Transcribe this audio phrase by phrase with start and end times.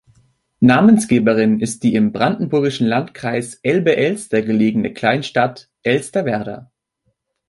[0.61, 6.71] Namensgeberin ist die im brandenburgischen Landkreis Elbe-Elster gelegene Kleinstadt Elsterwerda.